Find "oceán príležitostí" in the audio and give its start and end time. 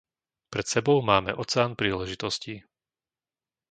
1.43-2.55